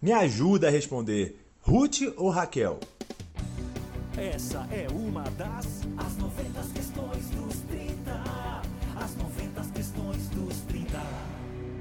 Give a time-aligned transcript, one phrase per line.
[0.00, 1.36] Me ajuda a responder.
[1.60, 2.78] Ruth ou Raquel?
[4.16, 8.22] Essa é uma das as 90 questões dos 30.
[8.94, 11.02] As 90 questões dos 30.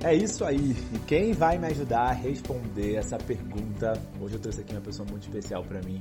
[0.03, 0.75] É isso aí.
[0.93, 4.01] E quem vai me ajudar a responder essa pergunta?
[4.19, 5.99] Hoje eu trouxe aqui uma pessoa muito especial para mim.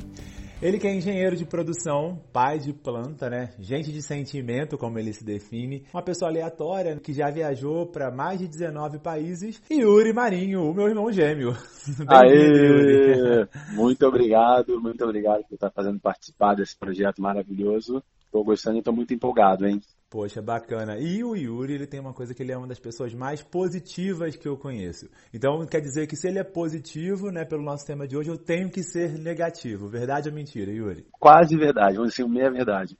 [0.62, 3.52] Ele que é engenheiro de produção, pai de planta, né?
[3.59, 5.84] Gente de sentimento, como ele se define.
[5.93, 9.61] Uma pessoa aleatória que já viajou para mais de 19 países.
[9.70, 11.52] Yuri Marinho, o meu irmão gêmeo.
[12.09, 13.46] Aê!
[13.74, 18.02] Muito obrigado, muito obrigado por estar fazendo participar desse projeto maravilhoso.
[18.25, 19.83] Estou gostando e estou muito empolgado, hein?
[20.09, 20.98] Poxa, bacana.
[20.98, 24.37] E o Yuri, ele tem uma coisa que ele é uma das pessoas mais positivas
[24.37, 25.10] que eu conheço.
[25.34, 28.38] Então, quer dizer que se ele é positivo, né, pelo nosso tema de hoje, eu
[28.38, 29.88] tenho que ser negativo.
[29.88, 31.06] Verdade ou mentira, Yuri?
[31.11, 32.97] Quase verdade, vamos dizer assim, meia verdade.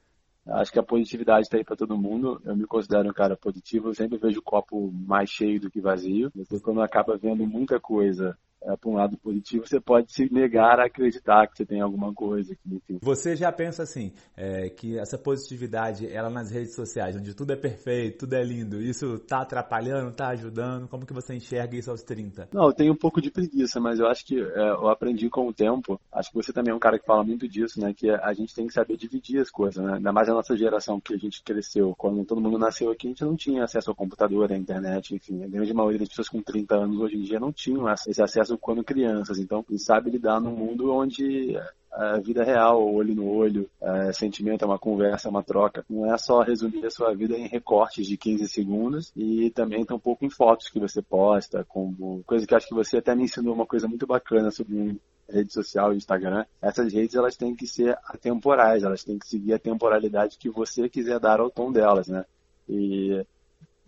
[0.49, 2.41] Acho que a positividade está aí para todo mundo.
[2.45, 3.89] Eu me considero um cara positivo.
[3.89, 6.31] Eu sempre vejo o copo mais cheio do que vazio.
[6.35, 8.37] Depois, quando acaba vendo muita coisa
[8.67, 12.13] é, para um lado positivo, você pode se negar a acreditar que você tem alguma
[12.13, 12.55] coisa.
[12.55, 12.99] Que, enfim.
[13.01, 17.57] Você já pensa assim, é, que essa positividade, ela nas redes sociais, onde tudo é
[17.57, 20.89] perfeito, tudo é lindo, isso tá atrapalhando, tá ajudando?
[20.89, 22.49] Como que você enxerga isso aos 30?
[22.53, 25.47] Não, eu tenho um pouco de preguiça, mas eu acho que é, eu aprendi com
[25.47, 26.01] o tempo.
[26.13, 27.95] Acho que você também é um cara que fala muito disso, né?
[27.95, 29.95] Que a gente tem que saber dividir as coisas, né?
[29.95, 31.95] Ainda mais a nossa geração que a gente cresceu.
[31.97, 35.45] Quando todo mundo nasceu aqui, a gente não tinha acesso ao computador, à internet, enfim.
[35.45, 38.56] A grande maioria das pessoas com 30 anos hoje em dia não tinham esse acesso
[38.59, 39.39] quando crianças.
[39.39, 41.57] Então, quem sabe lidar num mundo onde
[41.97, 45.85] a vida real, olho no olho, é, sentimento é uma conversa, é uma troca.
[45.89, 49.99] Não é só resumir a sua vida em recortes de 15 segundos e também tão
[49.99, 53.55] pouco em fotos que você posta, como coisa que acho que você até me ensinou
[53.55, 56.45] uma coisa muito bacana sobre rede social Instagram.
[56.61, 60.91] Essas redes elas têm que ser atemporais, elas têm que seguir a temporalidade que você
[60.91, 62.27] quiser dar ao tom delas, né?
[62.69, 63.25] E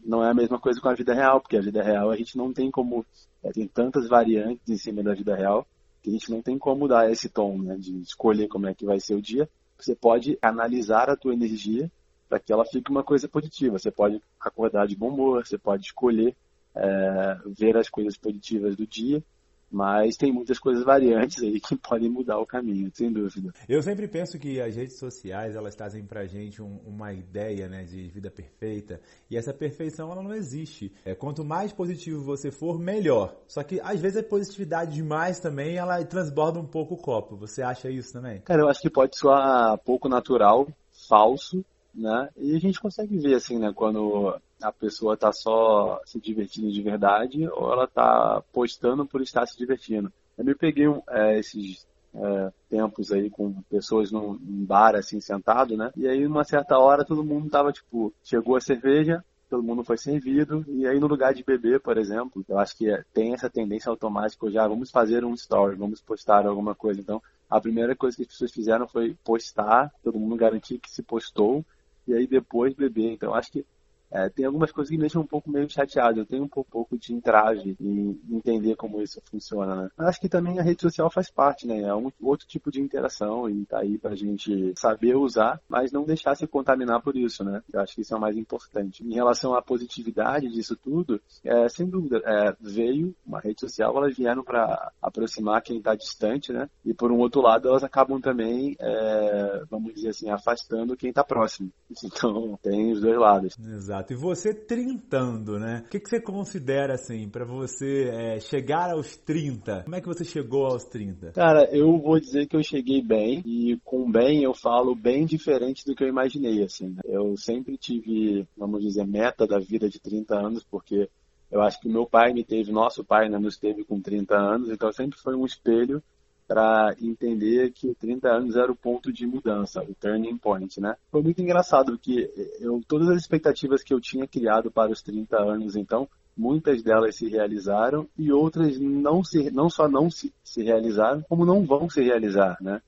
[0.05, 2.37] não é a mesma coisa com a vida real, porque a vida real a gente
[2.37, 3.05] não tem como.
[3.43, 5.67] É, tem tantas variantes em cima da vida real
[6.03, 8.85] que a gente não tem como dar esse tom, né, de escolher como é que
[8.85, 9.49] vai ser o dia.
[9.79, 11.91] Você pode analisar a tua energia
[12.29, 13.79] para que ela fique uma coisa positiva.
[13.79, 16.35] Você pode acordar de bom humor, você pode escolher
[16.75, 19.23] é, ver as coisas positivas do dia
[19.71, 23.53] mas tem muitas coisas variantes aí que podem mudar o caminho, sem dúvida.
[23.69, 27.85] Eu sempre penso que as redes sociais elas trazem pra gente um, uma ideia né,
[27.85, 30.93] de vida perfeita e essa perfeição ela não existe.
[31.05, 33.37] É, quanto mais positivo você for, melhor.
[33.47, 37.37] Só que às vezes a positividade demais também ela transborda um pouco o copo.
[37.37, 38.41] Você acha isso também?
[38.41, 40.69] Cara, eu acho que pode soar pouco natural,
[41.09, 41.65] falso,
[41.95, 42.29] né?
[42.37, 46.83] E a gente consegue ver assim, né, quando a pessoa está só se divertindo de
[46.83, 50.13] verdade ou ela está postando por estar se divertindo.
[50.37, 55.77] Eu me peguei é, esses é, tempos aí com pessoas num, num, bar assim sentado,
[55.77, 55.91] né?
[55.97, 59.97] E aí numa certa hora todo mundo tava tipo, chegou a cerveja, todo mundo foi
[59.97, 63.49] servido e aí no lugar de beber, por exemplo, eu acho que é, tem essa
[63.49, 67.01] tendência automática já vamos fazer um story, vamos postar alguma coisa.
[67.01, 71.03] Então a primeira coisa que as pessoas fizeram foi postar, todo mundo garantir que se
[71.03, 71.65] postou
[72.07, 73.13] e aí depois beber.
[73.13, 73.65] Então acho que
[74.11, 76.21] é, tem algumas coisas que me deixam um pouco meio chateado.
[76.21, 79.91] Eu tenho um pouco de entrave em entender como isso funciona, né?
[79.99, 81.81] Acho que também a rede social faz parte, né?
[81.83, 86.05] É um outro tipo de interação e tá aí pra gente saber usar, mas não
[86.05, 87.63] deixar se contaminar por isso, né?
[87.73, 89.05] Eu acho que isso é o mais importante.
[89.05, 94.17] Em relação à positividade disso tudo, é, sem dúvida, é, veio uma rede social, elas
[94.17, 96.69] vieram para aproximar quem está distante, né?
[96.85, 101.23] E por um outro lado, elas acabam também, é, vamos dizer assim, afastando quem está
[101.23, 101.71] próximo.
[102.19, 103.57] Então, tem os dois lados.
[103.59, 103.98] Exato.
[103.99, 104.13] Exato.
[104.13, 105.83] E você trintando, né?
[105.87, 109.85] O que, que você considera, assim, para você é, chegar aos 30?
[109.85, 111.33] Como é que você chegou aos 30?
[111.33, 113.43] Cara, eu vou dizer que eu cheguei bem.
[113.45, 116.91] E com bem eu falo bem diferente do que eu imaginei, assim.
[116.91, 117.03] Né?
[117.05, 121.09] Eu sempre tive, vamos dizer, meta da vida de 30 anos, porque
[121.51, 124.71] eu acho que meu pai me teve, nosso pai né, nos teve com 30 anos,
[124.71, 126.03] então sempre foi um espelho
[126.49, 130.97] para entender que 30 anos era o ponto de mudança, o turning point, né?
[131.11, 135.37] Foi muito engraçado porque eu todas as expectativas que eu tinha criado para os 30
[135.37, 140.63] anos, então, muitas delas se realizaram e outras não se não só não se, se
[140.63, 142.81] realizaram, como não vão se realizar, né?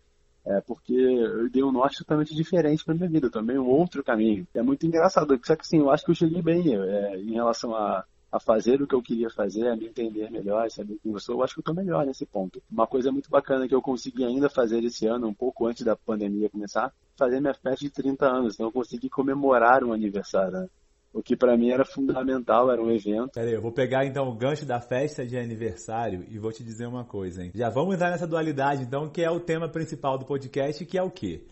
[0.47, 4.47] É porque eu dei um norte totalmente diferente para minha vida, também um outro caminho.
[4.55, 7.75] É muito engraçado, só que assim, eu acho que eu cheguei bem é, em relação
[7.75, 11.19] a a fazer o que eu queria fazer, a me entender melhor, saber quem eu
[11.19, 12.63] sou, eu acho que eu estou melhor nesse ponto.
[12.71, 15.97] Uma coisa muito bacana que eu consegui ainda fazer esse ano, um pouco antes da
[15.97, 18.55] pandemia começar, fazer minha festa de 30 anos.
[18.55, 20.53] Então eu consegui comemorar um aniversário.
[20.53, 20.69] Né?
[21.13, 23.33] O que para mim era fundamental, era um evento.
[23.33, 26.87] Peraí, eu vou pegar então o gancho da festa de aniversário e vou te dizer
[26.87, 27.51] uma coisa, hein?
[27.53, 31.03] Já vamos entrar nessa dualidade então, que é o tema principal do podcast, que é
[31.03, 31.45] o quê?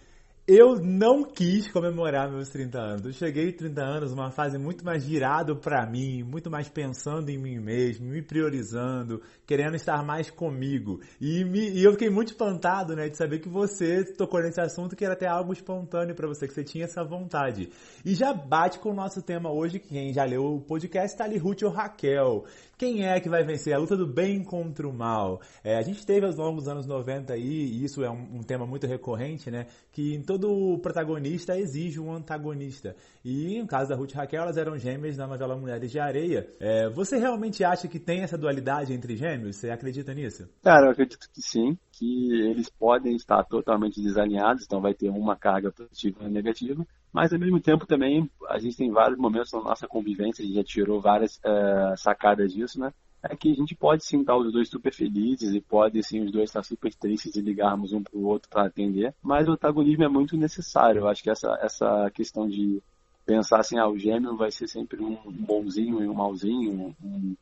[0.51, 3.17] Eu não quis comemorar meus 30 anos.
[3.17, 7.59] Cheguei 30 anos, uma fase muito mais virado para mim, muito mais pensando em mim
[7.59, 11.03] mesmo, me priorizando, querendo estar mais comigo.
[11.21, 14.97] E, me, e eu fiquei muito espantado, né, de saber que você tocou nesse assunto
[14.97, 17.69] que era até algo espontâneo para você, que você tinha essa vontade.
[18.03, 21.37] E já bate com o nosso tema hoje, quem já leu o podcast, tá ali
[21.37, 22.47] Ruth ou Raquel.
[22.79, 23.75] Quem é que vai vencer?
[23.75, 25.41] A luta do bem contra o mal.
[25.65, 28.65] É, a gente teve aos longos anos 90 aí, e isso é um, um, tema
[28.65, 29.67] muito recorrente, né?
[29.91, 30.38] Que em todo
[30.81, 32.95] protagonista exige um antagonista.
[33.25, 36.49] E no caso da Ruth e Raquel, elas eram gêmeas na novela Mulheres de Areia.
[36.61, 39.57] É, você realmente acha que tem essa dualidade entre gêmeos?
[39.57, 40.49] Você acredita nisso?
[40.63, 45.37] Cara, eu acredito que sim, que eles podem estar totalmente desalinhados, então vai ter uma
[45.37, 49.61] carga positiva e negativa mas ao mesmo tempo também a gente tem vários momentos na
[49.61, 52.93] nossa convivência, a gente já tirou várias uh, sacadas disso, né?
[53.29, 56.33] É que a gente pode sim estar os dois super felizes e pode sim os
[56.33, 60.05] dois estar super tristes e ligarmos um para o outro para atender, mas o antagonismo
[60.05, 61.03] é muito necessário.
[61.03, 62.83] Eu acho que essa, essa questão de
[63.27, 67.37] pensar assim, ah, o gêmeo vai ser sempre um bonzinho e um malzinho, um,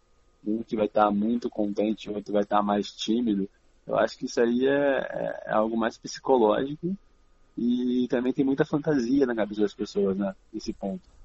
[0.45, 3.49] um que vai estar muito contente e outro vai estar mais tímido.
[3.87, 6.97] Eu acho que isso aí é, é, é algo mais psicológico
[7.57, 10.35] e também tem muita fantasia na cabeça das pessoas, né?
[10.53, 11.16] Nesse ponto.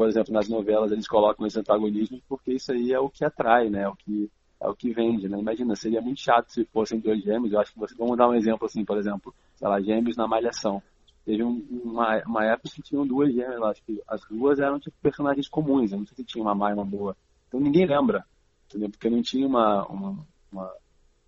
[0.00, 3.68] Por exemplo, nas novelas eles colocam esse antagonismo porque isso aí é o que atrai,
[3.68, 3.82] né?
[3.82, 5.38] É o que é o que vende, né?
[5.38, 7.52] Imagina, seria muito chato se fossem dois gêmeos.
[7.52, 10.26] Eu acho que você vamos dar um exemplo assim, por exemplo, sei lá, gêmeos na
[10.26, 10.82] malhação.
[11.22, 14.96] Teve um, uma, uma época que tinham duas gêmeas, acho que as duas eram tipo
[15.02, 17.14] personagens comuns, eu não sei se tinha uma má e uma boa.
[17.48, 18.24] Então ninguém lembra,
[18.70, 18.88] entendeu?
[18.88, 20.16] Porque não tinha uma, uma,
[20.50, 20.72] uma,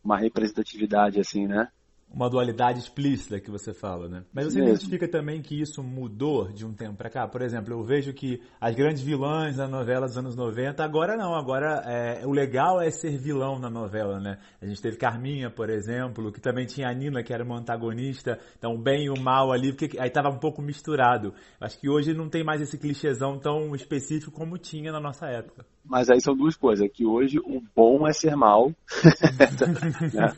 [0.03, 1.69] uma representatividade assim, né?
[2.13, 4.25] Uma dualidade explícita que você fala, né?
[4.33, 4.75] Mas você Mesmo.
[4.75, 7.27] identifica também que isso mudou de um tempo para cá?
[7.27, 11.35] Por exemplo, eu vejo que as grandes vilãs na novela dos anos 90, agora não,
[11.35, 14.39] agora é, o legal é ser vilão na novela, né?
[14.61, 18.39] A gente teve Carminha, por exemplo, que também tinha a Nina, que era uma antagonista,
[18.59, 21.35] então o bem e o mal ali, porque aí tava um pouco misturado.
[21.61, 25.65] Acho que hoje não tem mais esse clichêzão tão específico como tinha na nossa época.
[25.85, 28.69] Mas aí são duas coisas, que hoje o bom é ser mal.
[30.15, 30.33] né?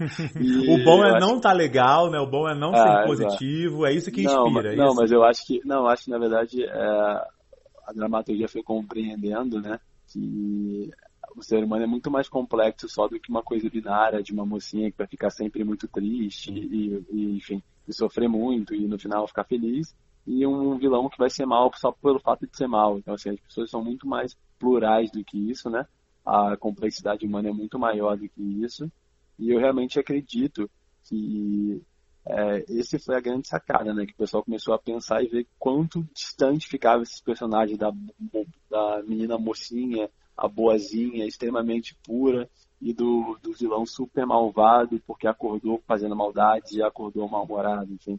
[0.69, 2.19] o bom é não estar tá legal, né?
[2.19, 4.75] O bom é não ah, ser positivo, é isso que inspira.
[4.75, 8.49] Não, é não mas eu acho que, não, acho que na verdade é, a dramaturgia
[8.49, 9.79] foi compreendendo, né?
[10.09, 10.91] Que
[11.37, 14.47] o ser humano é muito mais complexo só do que uma coisa binária de uma
[14.47, 18.99] mocinha que vai ficar sempre muito triste e, e enfim, e sofrer muito e no
[18.99, 19.95] final ficar feliz
[20.27, 22.99] e um vilão que vai ser mal só pelo fato de ser mal.
[22.99, 25.87] Então, assim, as pessoas são muito mais plurais do que isso, né?
[26.25, 28.91] A complexidade humana é muito maior do que isso.
[29.39, 30.71] E eu realmente acredito
[31.05, 31.83] que
[32.27, 34.07] é, esse foi a grande sacada, né?
[34.07, 37.93] Que o pessoal começou a pensar e ver quanto distante ficava esses personagens da,
[38.71, 42.49] da menina mocinha, a boazinha, extremamente pura,
[42.81, 48.19] e do, do vilão super malvado, porque acordou fazendo maldade e acordou mal-humorado, enfim.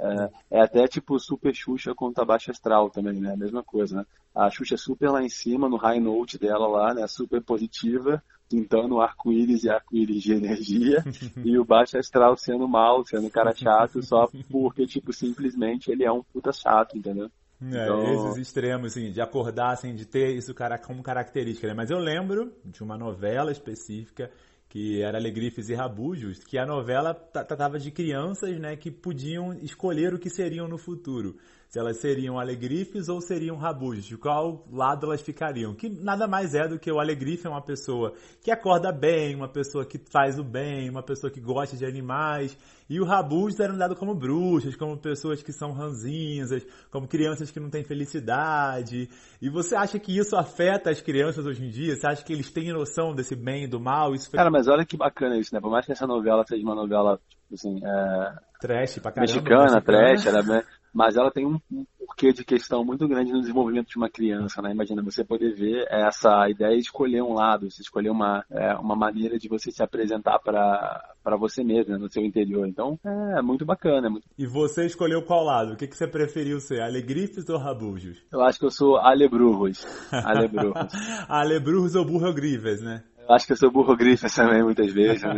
[0.00, 3.32] É, é, até tipo Super Xuxa contra Baixa Astral também, né?
[3.32, 4.06] A mesma coisa, né?
[4.34, 7.06] A Xuxa é super lá em cima, no high note dela lá, né?
[7.06, 11.04] Super positiva, pintando arco-íris e arco-íris de energia,
[11.44, 16.04] e o Baixa Astral sendo mal, sendo um cara chato, só porque, tipo, simplesmente ele
[16.04, 17.30] é um puta chato, entendeu?
[17.62, 18.28] É, então...
[18.28, 20.54] esses extremos, assim, de acordar, assim, de ter isso
[20.86, 21.74] como característica, né?
[21.74, 24.30] Mas eu lembro de uma novela específica
[24.70, 30.14] que era Alegrifes e Rabujos, que a novela tratava de crianças, né, que podiam escolher
[30.14, 31.36] o que seriam no futuro
[31.70, 35.72] se elas seriam alegrifes ou seriam rabujos, de qual lado elas ficariam.
[35.72, 38.12] Que nada mais é do que o alegrife é uma pessoa
[38.42, 42.58] que acorda bem, uma pessoa que faz o bem, uma pessoa que gosta de animais.
[42.88, 46.50] E o rabujos eram dados como bruxas, como pessoas que são ranzinhas,
[46.90, 49.08] como crianças que não têm felicidade.
[49.40, 51.94] E você acha que isso afeta as crianças hoje em dia?
[51.94, 54.12] Você acha que eles têm noção desse bem e do mal?
[54.12, 55.60] Isso Cara, mas olha que bacana isso, né?
[55.60, 58.50] Por mais que essa novela seja uma novela, tipo assim, é...
[58.60, 59.32] Trash pra caramba.
[59.32, 59.80] Mexicana, mexicana.
[59.82, 63.88] trash, era bem mas ela tem um, um porquê de questão muito grande no desenvolvimento
[63.88, 64.72] de uma criança, né?
[64.72, 68.96] Imagina você poder ver essa ideia de escolher um lado, você escolher uma, é, uma
[68.96, 71.98] maneira de você se apresentar para você mesmo, né?
[71.98, 72.66] no seu interior.
[72.66, 74.08] Então, é, é muito bacana.
[74.08, 74.26] É muito...
[74.36, 75.74] E você escolheu qual lado?
[75.74, 78.22] O que, que você preferiu ser, Alegrifes ou Rabujos?
[78.32, 79.86] Eu acho que eu sou Alebrujos.
[80.12, 80.74] Alebrujos.
[81.28, 83.04] Alebrujos ou Burrogrifes, né?
[83.30, 85.22] Eu acho que eu sou burrogrifes também, muitas vezes.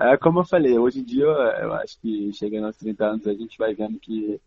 [0.00, 3.26] É, como eu falei, hoje em dia eu, eu acho que chegando aos 30 anos
[3.26, 4.40] a gente vai vendo que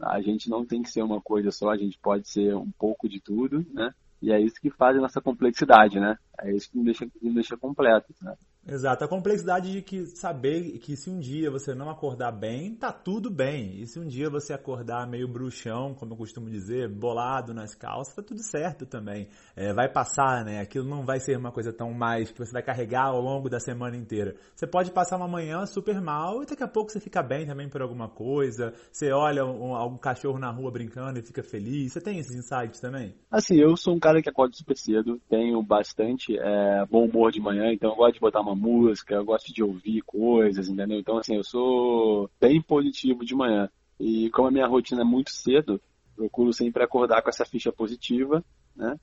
[0.00, 3.08] a gente não tem que ser uma coisa só, a gente pode ser um pouco
[3.08, 3.92] de tudo, né?
[4.20, 6.16] E é isso que faz a nossa complexidade, né?
[6.40, 8.34] É isso que nos deixa, nos deixa completos, né?
[8.70, 12.92] Exato, a complexidade de que saber que se um dia você não acordar bem, tá
[12.92, 13.80] tudo bem.
[13.80, 18.14] E se um dia você acordar meio bruxão, como eu costumo dizer, bolado nas calças,
[18.14, 19.26] tá tudo certo também.
[19.56, 20.60] É, vai passar, né?
[20.60, 23.58] Aquilo não vai ser uma coisa tão mais que você vai carregar ao longo da
[23.58, 24.36] semana inteira.
[24.54, 27.70] Você pode passar uma manhã super mal e daqui a pouco você fica bem também
[27.70, 28.74] por alguma coisa.
[28.92, 31.94] Você olha um, algum cachorro na rua brincando e fica feliz.
[31.94, 33.14] Você tem esses insights também?
[33.30, 37.40] Assim, eu sou um cara que acorda super cedo, tenho bastante é, bom humor de
[37.40, 40.98] manhã, então eu gosto de botar uma música, eu gosto de ouvir coisas, entendeu?
[40.98, 43.68] Então, assim, eu sou bem positivo de manhã.
[43.98, 45.80] E como a minha rotina é muito cedo,
[46.14, 48.44] procuro sempre acordar com essa ficha positiva,
[48.76, 48.96] né?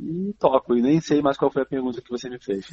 [0.00, 2.66] E toco, e nem sei mais qual foi a pergunta que você me fez.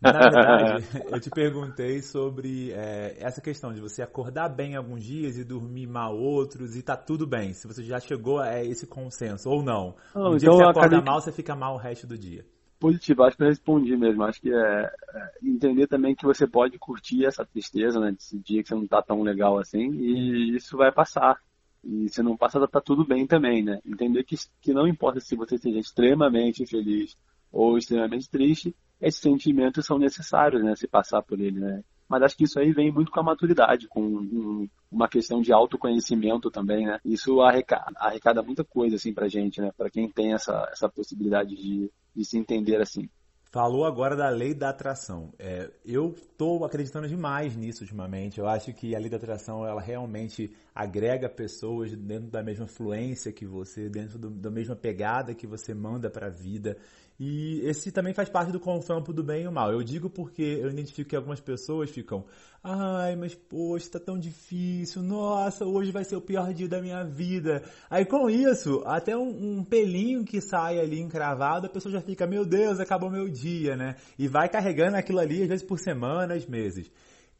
[0.00, 5.36] Na verdade, eu te perguntei sobre é, essa questão de você acordar bem alguns dias
[5.36, 7.52] e dormir mal outros e tá tudo bem.
[7.52, 9.96] Se você já chegou a esse consenso ou não.
[10.14, 11.04] não um dia então que você acorda acabei...
[11.04, 12.44] mal, você fica mal o resto do dia
[12.78, 14.24] positivo, acho que eu respondi mesmo.
[14.24, 18.12] Acho que é, é, entender também que você pode curtir essa tristeza, né?
[18.12, 21.40] Desse dia que você não tá tão legal assim, e isso vai passar.
[21.84, 23.80] E se não passar, tá tudo bem também, né?
[23.84, 27.16] Entender que, que não importa se você esteja extremamente feliz
[27.52, 30.74] ou extremamente triste, esses sentimentos são necessários, né?
[30.74, 31.84] Se passar por ele, né?
[32.08, 35.52] Mas acho que isso aí vem muito com a maturidade, com um, uma questão de
[35.52, 36.98] autoconhecimento também, né?
[37.04, 39.70] Isso arrecada, arrecada muita coisa, assim, pra gente, né?
[39.76, 43.08] Pra quem tem essa, essa possibilidade de, de se entender assim.
[43.56, 45.32] Falou agora da lei da atração.
[45.38, 48.38] É, eu estou acreditando demais nisso ultimamente.
[48.38, 53.32] Eu acho que a lei da atração ela realmente agrega pessoas dentro da mesma fluência
[53.32, 56.76] que você, dentro do, da mesma pegada que você manda para a vida.
[57.18, 59.72] E esse também faz parte do confronto do bem e o mal.
[59.72, 62.26] Eu digo porque eu identifico que algumas pessoas ficam,
[62.62, 67.02] ai, mas poxa, tá tão difícil, nossa, hoje vai ser o pior dia da minha
[67.04, 67.62] vida.
[67.88, 72.26] Aí com isso, até um, um pelinho que sai ali encravado, a pessoa já fica,
[72.26, 73.96] meu Deus, acabou meu dia, né?
[74.18, 76.90] E vai carregando aquilo ali, às vezes por semanas, meses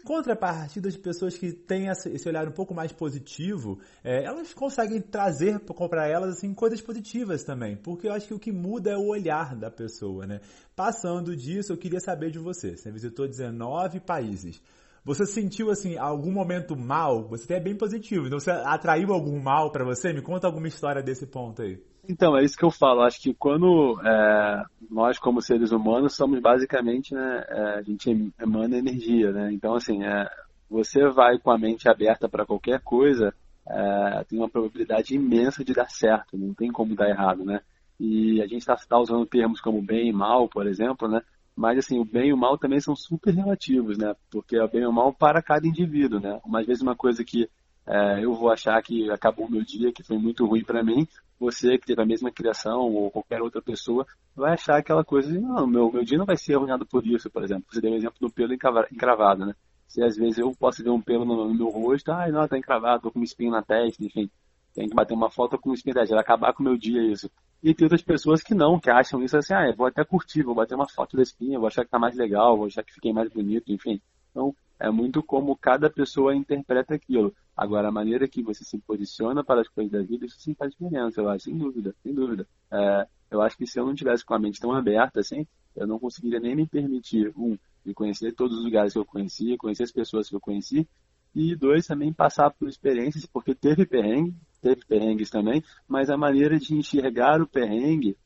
[0.06, 5.58] contrapartida de pessoas que têm esse olhar um pouco mais positivo, é, elas conseguem trazer
[5.60, 9.08] para elas assim, coisas positivas também, porque eu acho que o que muda é o
[9.08, 10.40] olhar da pessoa, né?
[10.76, 12.76] Passando disso, eu queria saber de você.
[12.76, 14.62] Você visitou 19 países.
[15.04, 17.28] Você sentiu assim algum momento mal?
[17.28, 20.12] Você é bem positivo, então você atraiu algum mal para você?
[20.12, 21.80] Me conta alguma história desse ponto aí.
[22.08, 23.02] Então, é isso que eu falo.
[23.02, 28.78] Acho que quando é, nós, como seres humanos, somos basicamente, né, é, a gente emana
[28.78, 29.52] energia, né?
[29.52, 30.28] Então, assim, é,
[30.70, 33.34] você vai com a mente aberta para qualquer coisa,
[33.68, 37.60] é, tem uma probabilidade imensa de dar certo, não tem como dar errado, né?
[37.98, 41.20] E a gente está tá usando termos como bem e mal, por exemplo, né?
[41.56, 44.14] Mas, assim, o bem e o mal também são super relativos, né?
[44.30, 46.38] Porque o bem e o mal para cada indivíduo, né?
[46.44, 47.48] Uma, às vezes uma coisa que
[47.86, 51.06] é, eu vou achar que acabou o meu dia, que foi muito ruim para mim.
[51.38, 55.38] Você que teve a mesma criação ou qualquer outra pessoa vai achar aquela coisa de,
[55.38, 57.66] não, meu, meu dia não vai ser arruinado por isso, por exemplo.
[57.70, 59.54] Você deu o exemplo do pelo encravado, né?
[59.86, 62.58] Se às vezes eu posso ver um pelo no, no meu rosto, ai, não, tá
[62.58, 64.28] encravado, tô com um espinho na testa, enfim.
[64.74, 66.76] Tem que bater uma foto com um espinho na testa, vai acabar com o meu
[66.76, 67.30] dia isso.
[67.62, 70.54] E tem outras pessoas que não, que acham isso assim, ah, vou até curtir, vou
[70.54, 73.12] bater uma foto da espinha, vou achar que tá mais legal, vou achar que fiquei
[73.12, 74.00] mais bonito, enfim.
[74.30, 77.34] Então, é muito como cada pessoa interpreta aquilo.
[77.56, 80.72] Agora, a maneira que você se posiciona para as coisas da vida, isso sim faz
[80.72, 82.46] diferença, eu acho, sem dúvida, sem dúvida.
[82.70, 85.86] É, eu acho que se eu não tivesse com a mente tão aberta, assim, eu
[85.86, 89.84] não conseguiria nem me permitir, um, de conhecer todos os lugares que eu conhecia, conhecer
[89.84, 90.86] as pessoas que eu conheci,
[91.34, 96.58] e dois, também passar por experiências, porque teve perrengue, teve perrengues também, mas a maneira
[96.58, 98.16] de enxergar o perrengue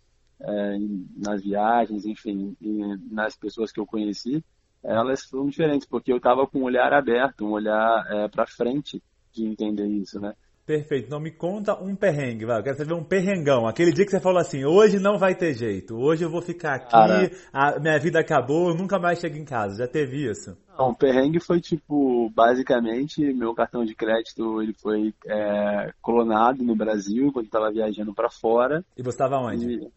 [0.41, 0.79] é,
[1.17, 2.57] nas viagens, enfim,
[3.11, 4.45] nas pessoas que eu conheci,
[4.83, 9.03] elas foram diferentes, porque eu estava com um olhar aberto, um olhar é, para frente
[9.33, 10.35] de entender isso, né?
[10.67, 11.07] Perfeito.
[11.07, 12.61] Então me conta um perrengue, vai.
[12.61, 13.67] Eu quero saber um perrengão.
[13.67, 16.75] Aquele dia que você falou assim, hoje não vai ter jeito, hoje eu vou ficar
[16.75, 19.79] aqui, a minha vida acabou, eu nunca mais chego em casa.
[19.79, 20.57] Já teve isso?
[20.79, 26.77] Não, o perrengue foi tipo, basicamente, meu cartão de crédito ele foi é, clonado no
[26.77, 28.85] Brasil quando estava viajando para fora.
[28.97, 29.91] E você estava onde?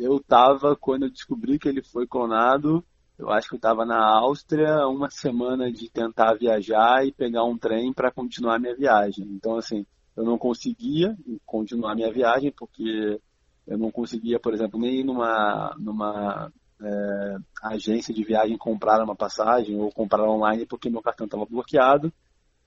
[0.00, 2.82] eu estava quando eu descobri que ele foi clonado
[3.20, 7.58] eu acho que eu estava na Áustria uma semana de tentar viajar e pegar um
[7.58, 9.26] trem para continuar minha viagem.
[9.26, 9.84] Então, assim,
[10.16, 13.20] eu não conseguia continuar minha viagem porque
[13.66, 16.50] eu não conseguia, por exemplo, nem ir numa, numa
[16.82, 22.10] é, agência de viagem comprar uma passagem ou comprar online porque meu cartão estava bloqueado.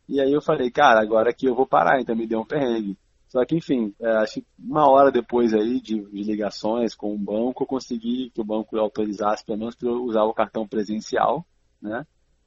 [0.08, 2.96] E aí eu falei, cara, agora que eu vou parar, então me deu um perrengue.
[3.34, 7.18] Só que, enfim, é, acho que uma hora depois aí de, de, ligações com o
[7.18, 11.44] banco, eu consegui que o banco autorizasse pelo menos para eu usar o cartão presencial,
[11.82, 12.06] né?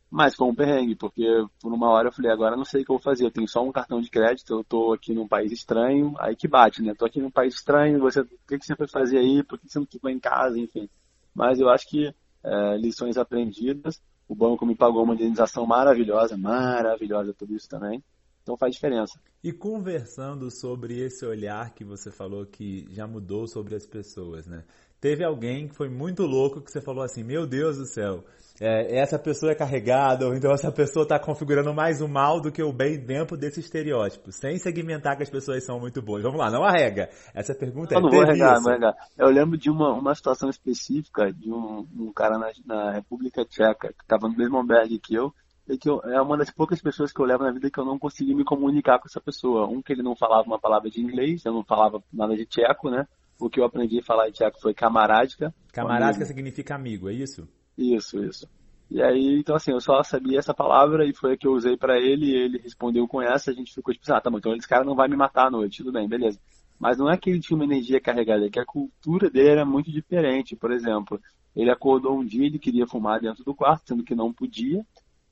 [0.08, 1.24] Mas com um perrengue, porque
[1.60, 3.48] por uma hora eu falei, agora não sei o que eu vou fazer, eu tenho
[3.48, 6.94] só um cartão de crédito, eu tô aqui num país estranho, aí que bate, né?
[6.94, 9.68] Tô aqui num país estranho, você, o que, que você foi fazer aí, por que
[9.68, 10.88] você não ficou em casa, enfim.
[11.34, 12.14] Mas eu acho que
[12.44, 14.00] é, lições aprendidas.
[14.28, 18.00] O banco me pagou uma indenização maravilhosa, maravilhosa tudo isso também.
[18.46, 19.18] Então faz diferença.
[19.42, 24.62] E conversando sobre esse olhar que você falou que já mudou sobre as pessoas, né?
[25.00, 28.24] Teve alguém que foi muito louco que você falou assim, meu Deus do céu,
[28.60, 32.52] é, essa pessoa é carregada, ou então essa pessoa está configurando mais o mal do
[32.52, 36.22] que o bem dentro desse estereótipo, sem segmentar que as pessoas são muito boas.
[36.22, 37.10] Vamos lá, não arrega.
[37.34, 38.94] Essa pergunta eu é não vou arregar, não vou arregar.
[39.18, 43.88] Eu lembro de uma, uma situação específica de um, um cara na, na República Tcheca,
[43.88, 45.34] que estava no mesmo albergue que eu,
[45.68, 47.84] e que eu, é uma das poucas pessoas que eu levo na vida que eu
[47.84, 49.66] não consegui me comunicar com essa pessoa.
[49.66, 52.90] Um que ele não falava uma palavra de inglês, eu não falava nada de tcheco,
[52.90, 53.06] né?
[53.38, 55.52] O que eu aprendi a falar de tcheco foi camarádica.
[55.72, 57.48] Camarádica significa amigo, é isso?
[57.76, 58.48] Isso, isso.
[58.88, 61.76] E aí, então assim, eu só sabia essa palavra e foi a que eu usei
[61.76, 64.54] para ele, e ele respondeu com essa, a gente ficou tipo, ah, tá bom, então
[64.54, 66.38] esse cara não vai me matar à noite, tudo bem, beleza.
[66.78, 69.64] Mas não é que ele tinha uma energia carregada, é que a cultura dele era
[69.64, 70.54] muito diferente.
[70.54, 71.20] Por exemplo,
[71.54, 74.84] ele acordou um dia, ele queria fumar dentro do quarto, sendo que não podia,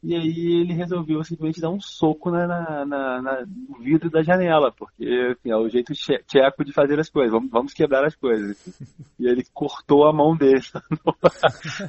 [0.05, 4.23] e aí ele resolveu simplesmente dar um soco na, na, na, na no vidro da
[4.23, 8.15] janela, porque enfim, é o jeito tcheco de fazer as coisas, vamos, vamos quebrar as
[8.15, 8.55] coisas.
[9.19, 10.61] E ele cortou a mão dele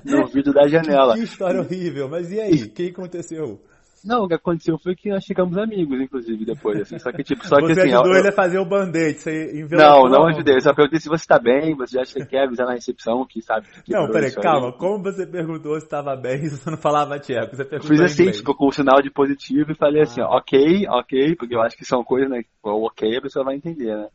[0.06, 1.16] no, no vidro da janela.
[1.16, 2.64] Que história horrível, mas e aí?
[2.64, 3.62] O que aconteceu?
[4.06, 7.00] Não, o que aconteceu foi que nós ficamos amigos, inclusive, depois, assim.
[7.00, 7.92] Só que, tipo, só você que assim.
[7.92, 10.58] ajudou eu, ele a fazer o band-aid, você Não, não ajudei.
[10.58, 13.42] Eu só perguntei se você tá bem, você acha que quer avisar na recepção, que
[13.42, 14.68] sabe que Não, peraí, calma.
[14.68, 14.74] Aí.
[14.74, 17.56] Como você perguntou se estava bem se você não falava tcheco?
[17.56, 20.26] Você perguntou Fiz assim, tipo, com o sinal de positivo e falei assim, ah.
[20.26, 22.44] assim, ó, ok, ok, porque eu acho que são coisas, né?
[22.62, 24.08] O ok a pessoa vai entender, né?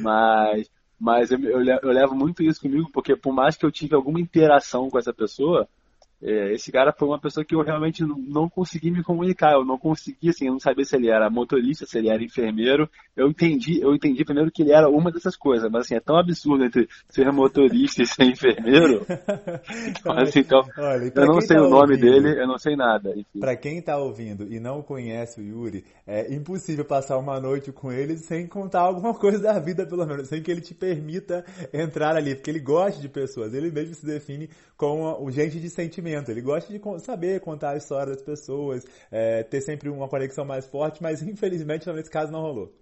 [0.00, 0.68] Mas.
[1.00, 4.20] Mas eu, eu, eu levo muito isso comigo, porque por mais que eu tive alguma
[4.20, 5.68] interação com essa pessoa,
[6.20, 9.52] esse cara foi uma pessoa que eu realmente não consegui me comunicar.
[9.52, 12.88] Eu não consegui, assim, eu não sabia se ele era motorista, se ele era enfermeiro.
[13.16, 16.16] Eu entendi, eu entendi primeiro que ele era uma dessas coisas, mas assim, é tão
[16.18, 19.06] absurdo entre ser motorista e ser enfermeiro.
[19.88, 22.74] então, assim, então Olha, eu não sei tá o nome ouvindo, dele, eu não sei
[22.74, 23.14] nada.
[23.38, 27.92] Para quem está ouvindo e não conhece o Yuri, é impossível passar uma noite com
[27.92, 32.16] ele sem contar alguma coisa da vida, pelo menos, sem que ele te permita entrar
[32.16, 33.54] ali, porque ele gosta de pessoas.
[33.54, 34.48] Ele mesmo se define
[34.78, 39.42] como o gente de sentimento ele gosta de saber contar a história das pessoas, é,
[39.42, 42.72] ter sempre uma conexão mais forte, mas infelizmente nesse caso não rolou.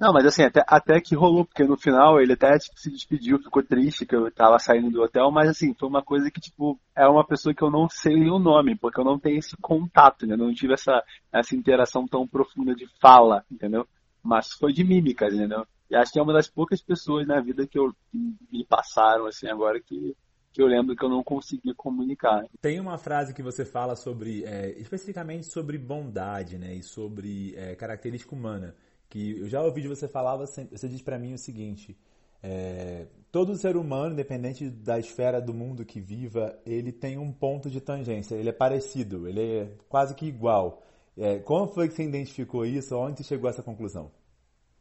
[0.00, 3.38] Não, mas assim, até, até que rolou, porque no final ele até tipo, se despediu,
[3.38, 6.80] ficou triste que eu tava saindo do hotel, mas assim, foi uma coisa que, tipo,
[6.96, 10.26] é uma pessoa que eu não sei o nome, porque eu não tenho esse contato,
[10.26, 10.34] né?
[10.34, 13.86] Não tive essa, essa interação tão profunda de fala, entendeu?
[14.22, 15.64] Mas foi de mímicas, entendeu?
[15.88, 18.18] E acho que é uma das poucas pessoas na vida que, eu, que
[18.50, 20.16] me passaram, assim, agora que
[20.52, 22.44] que eu lembro que eu não conseguia comunicar.
[22.60, 27.74] Tem uma frase que você fala sobre, é, especificamente sobre bondade, né, e sobre é,
[27.74, 28.74] característica humana,
[29.08, 31.96] que eu já ouvi de você falar, você, você diz para mim o seguinte,
[32.42, 37.70] é, todo ser humano, independente da esfera do mundo que viva, ele tem um ponto
[37.70, 40.82] de tangência, ele é parecido, ele é quase que igual.
[41.16, 42.96] É, como foi que você identificou isso?
[42.96, 44.10] Onde você chegou a essa conclusão?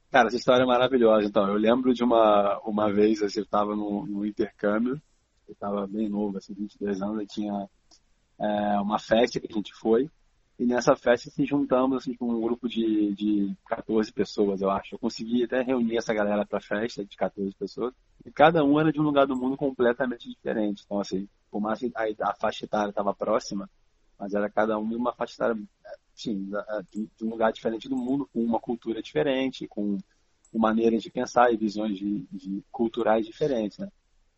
[0.09, 1.25] Cara, essa história é maravilhosa.
[1.25, 5.01] Então, eu lembro de uma, uma vez, assim, eu estava no, no intercâmbio,
[5.51, 7.69] eu estava bem novo, assim, 22 anos, e tinha
[8.39, 10.09] é, uma festa que a gente foi,
[10.57, 14.95] e nessa festa se juntamos assim, com um grupo de, de 14 pessoas, eu acho.
[14.95, 17.93] Eu consegui até reunir essa galera para festa de 14 pessoas,
[18.25, 20.83] e cada um era de um lugar do mundo completamente diferente.
[20.85, 23.69] Então, assim, por mais que a, a faixa etária estava próxima,
[24.17, 25.61] mas era cada um de uma faixa etária,
[26.15, 26.49] assim,
[26.91, 29.97] de, de um lugar diferente do mundo, com uma cultura diferente, com
[30.53, 33.89] maneiras de pensar e visões de, de culturais diferentes, né?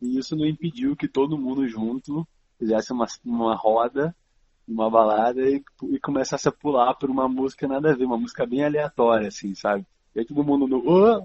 [0.04, 4.14] E isso não impediu que todo mundo junto fizesse uma, uma roda,
[4.68, 8.44] uma balada e, e começasse a pular por uma música nada a ver, uma música
[8.44, 9.86] bem aleatória, assim, sabe?
[10.14, 11.24] E aí todo mundo no oh,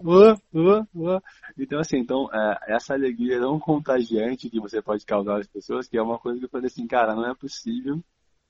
[0.53, 1.21] oh, oh.
[1.57, 5.89] Então, assim, então, é, essa alegria é tão contagiante que você pode causar às pessoas,
[5.89, 8.01] que é uma coisa que eu falei assim, cara, não é possível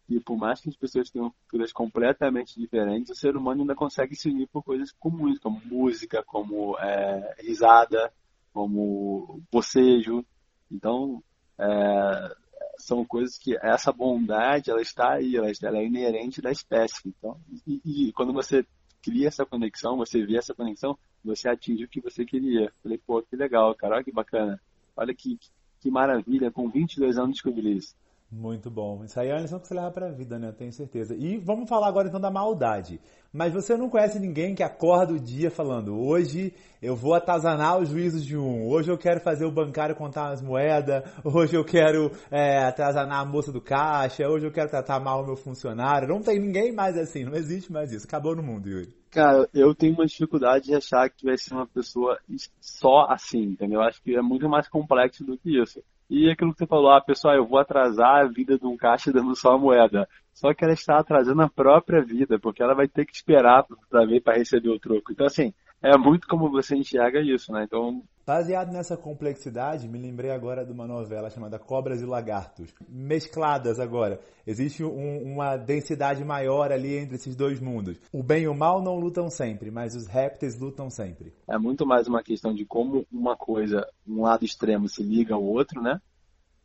[0.07, 4.15] que por mais que as pessoas tenham culturas completamente diferentes, o ser humano ainda consegue
[4.15, 8.11] se unir por coisas comuns, como música, como é, risada,
[8.53, 10.25] como bocejo.
[10.71, 11.23] Então,
[11.57, 12.35] é,
[12.77, 17.01] são coisas que essa bondade ela está aí, ela, ela é inerente da espécie.
[17.07, 18.65] Então, e, e, quando você
[19.01, 22.71] cria essa conexão, você vê essa conexão, você atinge o que você queria.
[22.81, 24.61] Falei, pô, que legal, cara, olha que bacana.
[24.95, 25.37] Olha que,
[25.79, 27.95] que maravilha, com 22 anos descobri isso.
[28.31, 29.03] Muito bom.
[29.03, 30.49] Isso aí é uma lição que você leva para a vida, né?
[30.49, 31.15] Eu tenho certeza.
[31.15, 33.01] E vamos falar agora então da maldade.
[33.33, 37.89] Mas você não conhece ninguém que acorda o dia falando: hoje eu vou atazanar os
[37.89, 42.11] juízos de um, hoje eu quero fazer o bancário contar as moedas, hoje eu quero
[42.29, 46.07] é, atazanar a moça do caixa, hoje eu quero tratar mal o meu funcionário.
[46.07, 48.05] Não tem ninguém mais assim, não existe mais isso.
[48.05, 48.93] Acabou no mundo, Yuri.
[49.09, 52.19] Cara, eu tenho uma dificuldade de achar que vai ser uma pessoa
[52.61, 53.79] só assim, entendeu?
[53.79, 55.81] Eu acho que é muito mais complexo do que isso.
[56.09, 59.11] E aquilo que você falou, ah, pessoal, eu vou atrasar a vida de um caixa
[59.11, 60.07] dando só a moeda.
[60.33, 63.65] Só que ela está atrasando a própria vida, porque ela vai ter que esperar
[64.07, 65.11] ver para receber o troco.
[65.11, 67.63] Então, assim, é muito como você enxerga isso, né?
[67.63, 68.03] Então.
[68.25, 72.71] Baseado nessa complexidade, me lembrei agora de uma novela chamada Cobras e Lagartos.
[72.87, 74.19] Mescladas agora.
[74.45, 77.97] Existe um, uma densidade maior ali entre esses dois mundos.
[78.13, 81.33] O bem e o mal não lutam sempre, mas os répteis lutam sempre.
[81.49, 85.43] É muito mais uma questão de como uma coisa, um lado extremo se liga ao
[85.43, 85.99] outro, né?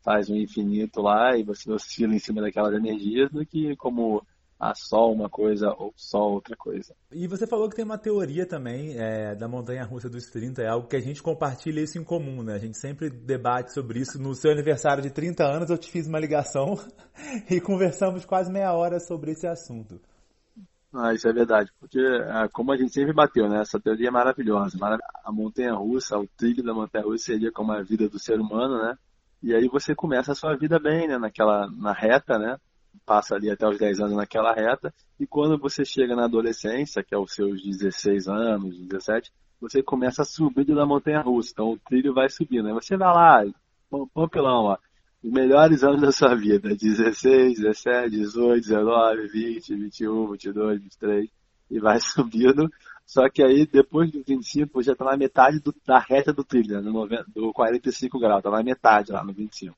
[0.03, 4.23] Faz um infinito lá e você oscila em cima daquelas energias, do que como
[4.59, 6.95] a só uma coisa ou só outra coisa.
[7.11, 10.67] E você falou que tem uma teoria também é, da montanha russa dos 30, é
[10.67, 12.53] algo que a gente compartilha isso em comum, né?
[12.53, 14.21] A gente sempre debate sobre isso.
[14.21, 16.75] No seu aniversário de 30 anos eu te fiz uma ligação
[17.49, 19.99] e conversamos quase meia hora sobre esse assunto.
[20.93, 23.59] Ah, isso é verdade, porque é, como a gente sempre bateu, né?
[23.59, 24.77] Essa teoria é maravilhosa.
[25.25, 28.77] A montanha russa, o trilho da montanha russa seria como a vida do ser humano,
[28.81, 28.97] né?
[29.43, 31.17] E aí você começa a sua vida bem, né?
[31.17, 32.57] Naquela, na reta, né?
[33.05, 37.15] Passa ali até os 10 anos naquela reta, e quando você chega na adolescência, que
[37.15, 41.79] é os seus 16 anos, 17, você começa a subir da montanha russa, então o
[41.79, 43.45] trilho vai subindo, aí você vai lá,
[44.13, 44.77] pampilão, ó,
[45.23, 51.29] os melhores anos da sua vida, 16, 17, 18, 19, 20, 21, 22, 23,
[51.71, 52.69] e vai subindo,
[53.05, 56.75] só que aí depois do 25 já está na metade do, da reta do trilho,
[56.75, 59.75] né, no 90, do 45 graus, está na metade lá no 25.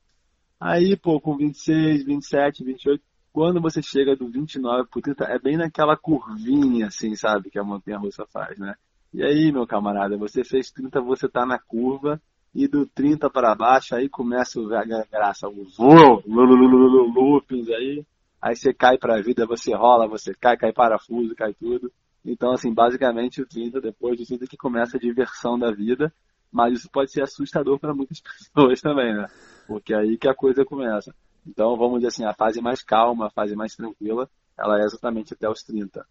[0.60, 5.56] Aí, pô, com 26, 27, 28, quando você chega do 29 pro 30, é bem
[5.56, 8.74] naquela curvinha, assim, sabe, que a montanha-russa faz, né?
[9.12, 12.20] E aí, meu camarada, você fez 30, você tá na curva,
[12.54, 18.04] e do 30 para baixo, aí começa a graça, o voo, loopings aí,
[18.40, 21.92] aí você cai pra vida, você rola, você cai, cai parafuso, cai tudo.
[22.24, 26.12] Então, assim, basicamente o 30, depois do 30 que começa a diversão da vida,
[26.50, 28.20] mas isso pode ser assustador para muitas
[28.54, 29.26] pessoas também, né?
[29.66, 31.14] Porque é aí que a coisa começa.
[31.48, 35.32] Então, vamos dizer assim, a fase mais calma, a fase mais tranquila, ela é exatamente
[35.32, 36.06] até os 30.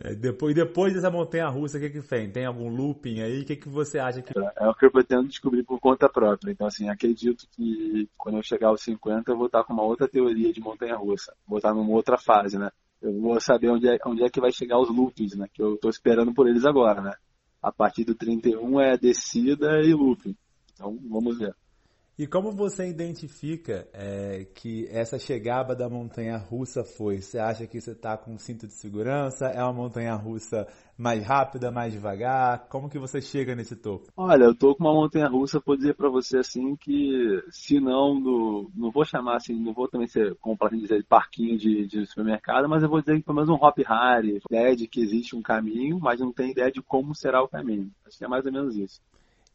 [0.00, 2.30] É, depois, depois dessa montanha russa, o que, que tem?
[2.30, 3.40] Tem algum looping aí?
[3.40, 4.38] O que, que você acha que.
[4.38, 6.52] É, é o que eu pretendo descobrir por conta própria.
[6.52, 10.06] Então, assim, acredito que quando eu chegar aos 50, eu vou estar com uma outra
[10.06, 11.34] teoria de montanha russa.
[11.46, 12.70] Vou estar numa outra fase, né?
[13.00, 15.46] Eu vou saber onde é, onde é que vai chegar os loopings, né?
[15.52, 17.12] Que eu estou esperando por eles agora, né?
[17.62, 20.36] A partir do 31 é descida e looping.
[20.74, 21.54] Então, vamos ver.
[22.18, 27.20] E como você identifica é, que essa chegada da montanha russa foi?
[27.20, 29.46] Você acha que você está com um cinto de segurança?
[29.46, 30.66] É uma montanha russa
[30.98, 32.66] mais rápida, mais devagar?
[32.68, 34.08] Como que você chega nesse topo?
[34.16, 38.18] Olha, eu tô com uma montanha russa, vou dizer para você assim que se não,
[38.74, 42.68] não vou chamar assim, não vou também ser, como para dizer, parquinho de, de, supermercado,
[42.68, 45.42] mas eu vou dizer que pelo menos um hop harry, ideia de que existe um
[45.42, 47.92] caminho, mas não tem ideia de como será o caminho.
[48.04, 49.00] Acho que é mais ou menos isso.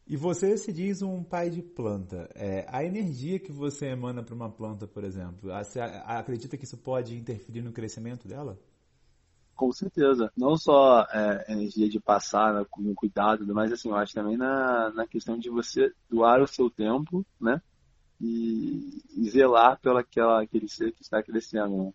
[0.06, 2.28] E você se diz um pai de planta.
[2.34, 6.76] É, a energia que você emana para uma planta, por exemplo, você acredita que isso
[6.76, 8.58] pode interferir no crescimento dela?
[9.54, 10.30] Com certeza.
[10.36, 14.90] Não só é, energia de passar né, no cuidado, mas assim, eu acho também na,
[14.90, 17.62] na questão de você doar o seu tempo, né?
[18.20, 21.76] E, e zelar pelo aquela, aquele ser que está crescendo.
[21.76, 21.92] Né?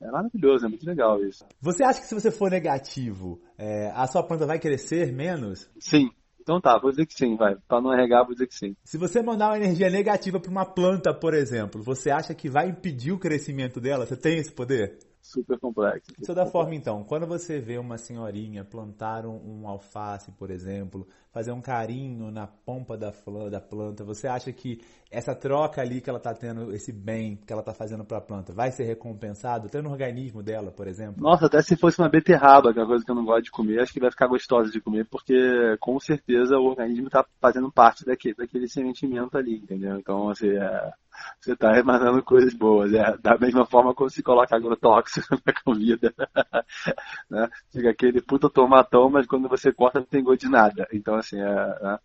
[0.00, 1.44] É maravilhoso, é muito legal isso.
[1.60, 5.68] Você acha que se você for negativo, é, a sua planta vai crescer menos?
[5.78, 6.10] Sim,
[6.48, 7.56] então tá, vou dizer que sim, vai.
[7.68, 8.74] Para não regar, vou dizer que sim.
[8.82, 12.70] Se você mandar uma energia negativa para uma planta, por exemplo, você acha que vai
[12.70, 14.06] impedir o crescimento dela?
[14.06, 14.98] Você tem esse poder?
[15.20, 16.12] Super complexo.
[16.20, 21.06] Isso da forma então, quando você vê uma senhorinha plantar um, um, alface, por exemplo,
[21.32, 23.12] fazer um carinho na pompa da,
[23.50, 27.52] da planta, você acha que essa troca ali que ela está tendo, esse bem que
[27.52, 31.22] ela está fazendo para a planta, vai ser recompensado até no organismo dela, por exemplo?
[31.22, 33.50] Nossa, até se fosse uma beterraba, que é uma coisa que eu não gosto de
[33.50, 37.70] comer, acho que vai ficar gostosa de comer, porque com certeza o organismo está fazendo
[37.72, 39.96] parte daquele, daquele sementimento ali, entendeu?
[39.98, 40.92] Então, assim, é
[41.40, 42.92] você está emanando coisas boas.
[42.92, 46.14] É, da mesma forma como se coloca agrotóxico na comida.
[47.30, 47.48] né?
[47.70, 50.88] Fica aquele puta tomatão, mas quando você corta não tem gosto de nada.
[50.92, 51.98] Então, assim, é, né?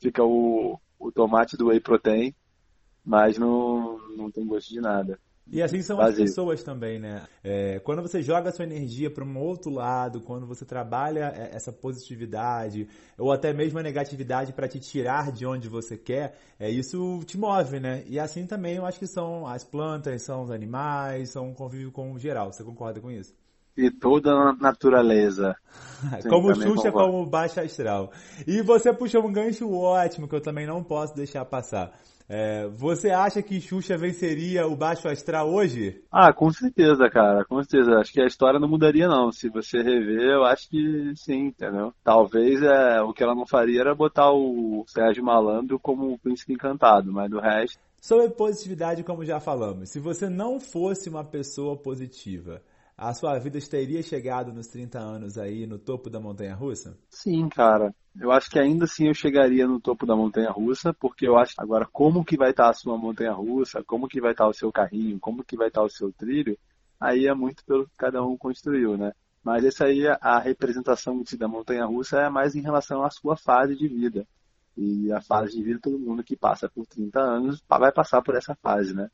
[0.00, 2.34] fica o, o tomate do whey protein,
[3.04, 5.18] mas não, não tem gosto de nada.
[5.50, 6.24] E assim são Vazio.
[6.24, 7.26] as pessoas também, né?
[7.42, 11.56] É, quando você joga a sua energia para um outro lado, quando você trabalha é,
[11.56, 16.70] essa positividade, ou até mesmo a negatividade para te tirar de onde você quer, é,
[16.70, 18.04] isso te move, né?
[18.06, 21.90] E assim também eu acho que são as plantas, são os animais, são um convívio
[21.90, 22.52] com o geral.
[22.52, 23.34] Você concorda com isso?
[23.74, 25.56] E toda a natureza.
[26.20, 28.12] Sim, como Xuxa, como Baixa Astral.
[28.46, 31.92] E você puxou um gancho ótimo que eu também não posso deixar passar.
[32.28, 36.02] É, você acha que Xuxa venceria o Baixo Astral hoje?
[36.12, 37.98] Ah, com certeza, cara, com certeza.
[37.98, 39.32] Acho que a história não mudaria, não.
[39.32, 41.94] Se você rever, eu acho que sim, entendeu?
[42.04, 46.52] Talvez é, o que ela não faria era botar o Sérgio Malandro como o príncipe
[46.52, 47.78] encantado, mas do resto.
[48.00, 52.62] Sobre positividade, como já falamos, se você não fosse uma pessoa positiva,
[52.98, 56.98] a sua vida teria chegado nos 30 anos aí no topo da montanha russa?
[57.08, 57.94] Sim, cara.
[58.20, 61.54] Eu acho que ainda assim eu chegaria no topo da montanha russa, porque eu acho
[61.58, 64.72] agora como que vai estar a sua montanha russa, como que vai estar o seu
[64.72, 66.58] carrinho, como que vai estar o seu trilho,
[66.98, 69.12] aí é muito pelo que cada um construiu, né?
[69.44, 73.76] Mas essa aí, a representação da montanha russa é mais em relação à sua fase
[73.76, 74.26] de vida.
[74.76, 78.34] E a fase de vida, todo mundo que passa por 30 anos vai passar por
[78.34, 79.08] essa fase, né?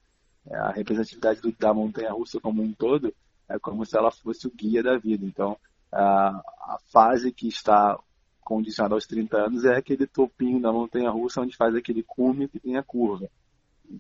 [0.46, 3.14] É, a representatividade da montanha russa como um todo
[3.48, 5.24] é como se ela fosse o guia da vida.
[5.24, 5.56] Então,
[5.92, 7.98] a, a fase que está
[8.40, 12.60] condicionada aos 30 anos é aquele topinho da montanha russa onde faz aquele cume que
[12.60, 13.28] tem a curva.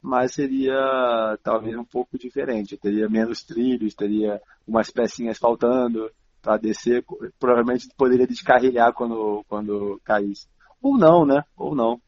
[0.02, 2.76] Mas seria talvez um pouco diferente.
[2.76, 6.10] Teria menos trilhos, teria umas pecinhas faltando
[6.42, 7.04] para descer.
[7.38, 10.46] Provavelmente poderia descarrilhar quando, quando caísse.
[10.80, 11.42] Ou não, né?
[11.56, 12.00] Ou não.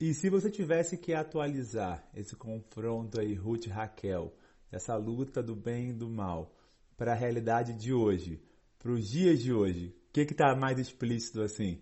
[0.00, 4.34] E se você tivesse que atualizar esse confronto aí, Ruth e Raquel,
[4.70, 6.52] essa luta do bem e do mal,
[6.96, 8.40] para a realidade de hoje,
[8.78, 9.94] para os dias de hoje?
[10.08, 11.80] O que está mais explícito assim?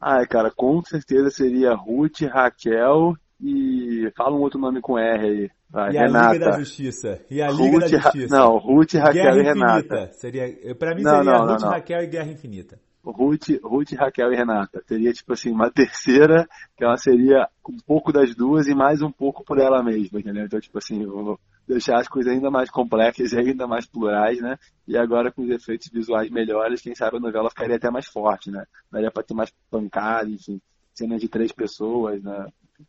[0.00, 5.50] Ah, cara, com certeza seria Ruth, Raquel e fala um outro nome com R aí.
[5.70, 6.28] Vai, e Renata.
[6.28, 7.24] a Liga da Justiça.
[7.30, 8.36] E a Liga Ruth, da Justiça.
[8.36, 9.78] Não, Ruth, Raquel Guerra e Renata.
[9.78, 10.12] Infinita.
[10.12, 12.80] Seria, para mim não, seria não, Ruth, não, Raquel e Guerra Infinita.
[13.04, 14.82] Ruth, Ruth, Raquel e Renata.
[14.86, 19.10] Teria, tipo assim, uma terceira, que ela seria um pouco das duas e mais um
[19.10, 20.44] pouco por ela mesma, entendeu?
[20.44, 24.58] Então, tipo assim, vou deixar as coisas ainda mais complexas e ainda mais plurais, né?
[24.86, 28.50] E agora com os efeitos visuais melhores, quem sabe a novela ficaria até mais forte,
[28.50, 28.64] né?
[28.90, 30.60] Daria pra ter mais pancada, enfim,
[30.94, 32.46] cenas de três pessoas, né?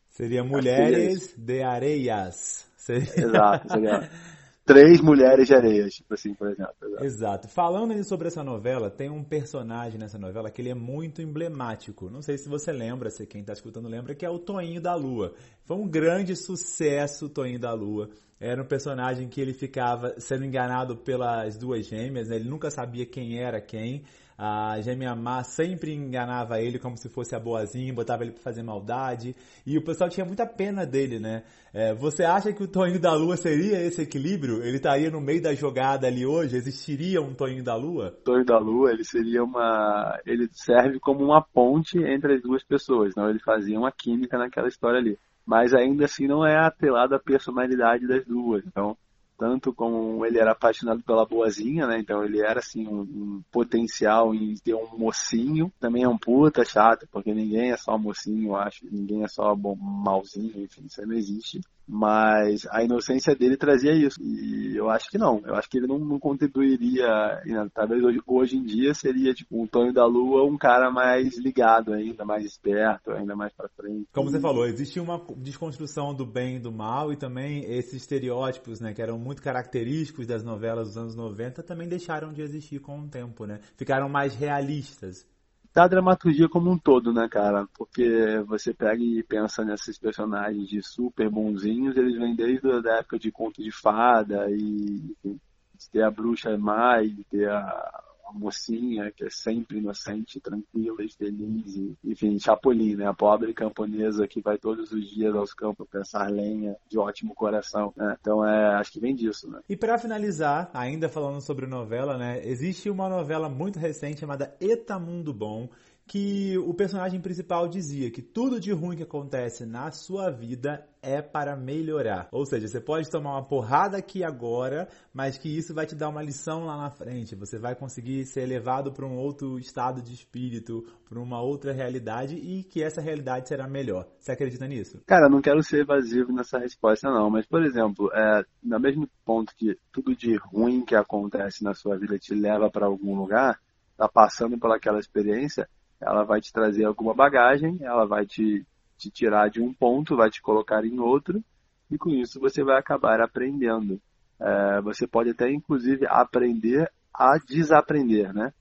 [0.09, 2.67] Seria Mulheres de Areias.
[2.77, 3.25] Seria...
[3.25, 4.09] Exato, seria
[4.65, 6.73] três mulheres de areias, tipo assim, por exemplo.
[6.99, 7.47] Exato.
[7.47, 12.09] Falando sobre essa novela, tem um personagem nessa novela que ele é muito emblemático.
[12.09, 14.95] Não sei se você lembra, se quem está escutando lembra, que é o Toinho da
[14.95, 15.33] Lua.
[15.63, 18.09] Foi um grande sucesso o Toinho da Lua.
[18.39, 22.35] Era um personagem que ele ficava sendo enganado pelas duas gêmeas, né?
[22.35, 24.03] ele nunca sabia quem era quem.
[24.37, 28.63] A gêmea má sempre enganava ele como se fosse a boazinha, botava ele pra fazer
[28.63, 29.33] maldade.
[29.65, 31.43] E o pessoal tinha muita pena dele, né?
[31.73, 34.61] É, você acha que o Toninho da Lua seria esse equilíbrio?
[34.61, 36.57] Ele estaria no meio da jogada ali hoje?
[36.57, 38.07] Existiria um Toninho da Lua?
[38.07, 40.19] O Toninho da Lua, ele seria uma.
[40.25, 43.29] Ele serve como uma ponte entre as duas pessoas, não?
[43.29, 45.17] Ele fazia uma química naquela história ali.
[45.45, 48.65] Mas ainda assim não é atrelado à personalidade das duas.
[48.65, 48.97] Então,
[49.37, 51.99] tanto como ele era apaixonado pela boazinha, né?
[51.99, 55.71] Então ele era assim um, um, potencial em ter um mocinho.
[55.79, 58.85] Também é um puta chato, porque ninguém é só mocinho, eu acho.
[58.91, 61.59] Ninguém é só bom, malzinho, enfim, isso não existe.
[61.87, 64.19] Mas a inocência dele trazia isso.
[64.21, 65.41] E eu acho que não.
[65.45, 67.05] Eu acho que ele não, não contribuiria.
[67.45, 67.69] Né?
[67.73, 71.93] Talvez hoje, hoje em dia seria tipo um Tonho da Lua, um cara mais ligado
[71.93, 74.07] ainda, mais esperto, ainda mais para frente.
[74.11, 78.79] Como você falou, existia uma desconstrução do bem e do mal e também esses estereótipos,
[78.79, 82.99] né, que eram muito característicos das novelas dos anos 90, também deixaram de existir com
[82.99, 83.59] o tempo, né?
[83.75, 85.25] Ficaram mais realistas
[85.73, 87.67] da dramaturgia como um todo, né, cara?
[87.77, 93.19] Porque você pega e pensa nesses personagens de super bonzinhos, eles vêm desde a época
[93.19, 98.04] de conto de fada e de ter a bruxa má e de ter a
[98.37, 103.07] mocinha que é sempre inocente, tranquila e feliz, e, enfim, Chapolin, né?
[103.07, 107.93] A pobre camponesa que vai todos os dias aos campos pensar lenha de ótimo coração,
[107.95, 108.15] né?
[108.19, 109.59] Então é, acho que vem disso, né?
[109.69, 112.41] E para finalizar, ainda falando sobre novela, né?
[112.45, 115.69] Existe uma novela muito recente chamada Eta Mundo Bom,
[116.07, 121.19] que o personagem principal dizia que tudo de ruim que acontece na sua vida é
[121.21, 122.27] para melhorar.
[122.31, 126.09] Ou seja, você pode tomar uma porrada aqui agora, mas que isso vai te dar
[126.09, 127.35] uma lição lá na frente.
[127.35, 132.35] Você vai conseguir ser elevado para um outro estado de espírito, para uma outra realidade
[132.35, 134.07] e que essa realidade será melhor.
[134.19, 135.01] Você acredita nisso?
[135.07, 139.55] Cara, não quero ser evasivo nessa resposta não, mas por exemplo, é, no mesmo ponto
[139.55, 143.59] que tudo de ruim que acontece na sua vida te leva para algum lugar,
[143.97, 145.67] tá passando pelaquela experiência,
[145.99, 148.65] ela vai te trazer alguma bagagem, ela vai te,
[148.97, 151.43] te tirar de um ponto, vai te colocar em outro,
[151.89, 153.99] e com isso você vai acabar aprendendo.
[154.39, 158.53] É, você pode até, inclusive, aprender a desaprender, né?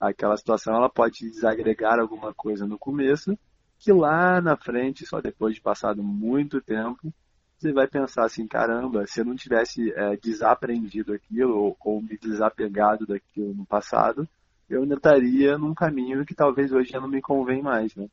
[0.00, 3.38] Aquela situação ela pode desagregar alguma coisa no começo,
[3.78, 7.12] que lá na frente, só depois de passado muito tempo,
[7.56, 12.16] você vai pensar assim, caramba, se eu não tivesse é, desaprendido aquilo ou, ou me
[12.16, 14.26] desapegado daquilo no passado,
[14.70, 18.06] eu ainda estaria num caminho que talvez hoje já não me convém mais, né?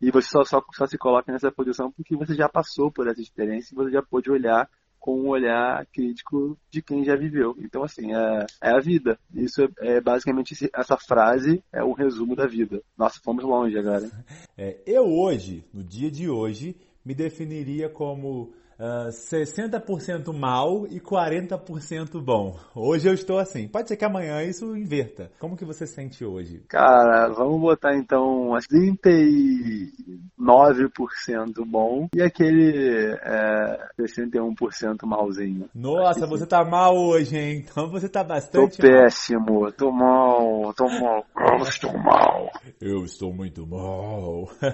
[0.00, 3.20] E você só, só, só se coloca nessa posição porque você já passou por essa
[3.20, 7.54] experiência e você já pôde olhar com um olhar crítico de quem já viveu.
[7.58, 9.18] Então, assim, é, é a vida.
[9.34, 12.82] Isso é, é basicamente essa frase é um resumo da vida.
[12.96, 14.10] Nossa, fomos longe agora.
[14.56, 20.98] É, eu hoje, no dia de hoje, me definiria como uh, ah, 60% mal e
[20.98, 22.58] 40% bom.
[22.74, 23.68] Hoje eu estou assim.
[23.68, 25.30] Pode ser que amanhã isso inverta.
[25.38, 26.64] Como que você sente hoje?
[26.68, 35.68] Cara, vamos botar então as 39% bom e aquele é, 61% malzinho.
[35.74, 37.66] Nossa, você tá mal hoje, hein?
[37.70, 39.72] Então você tá bastante Tô péssimo, mal.
[39.72, 42.50] tô mal, tô mal, eu estou mal.
[42.80, 44.48] Eu estou muito mal.
[44.60, 44.70] Eu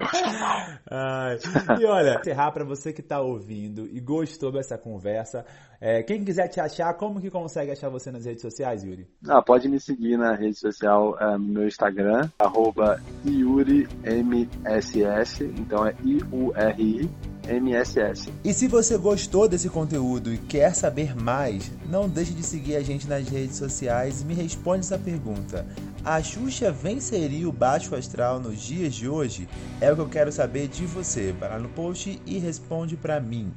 [0.00, 0.66] estou mal.
[0.90, 1.38] Ai.
[1.80, 5.44] E olha, encerrar para você que tá ouvindo ouvindo e gostou dessa conversa,
[5.80, 9.08] é, quem quiser te achar, como que consegue achar você nas redes sociais, Yuri?
[9.26, 13.80] Ah, pode me seguir na rede social, é, no meu Instagram, arroba YuriMSS,
[15.40, 17.08] então é I-U-R-I.
[17.48, 18.30] MSS.
[18.44, 22.82] E se você gostou desse conteúdo e quer saber mais, não deixe de seguir a
[22.82, 25.66] gente nas redes sociais e me responde essa pergunta.
[26.04, 29.48] A Xuxa venceria o baixo astral nos dias de hoje?
[29.80, 31.32] É o que eu quero saber de você.
[31.32, 33.52] Vai lá no post e responde para mim.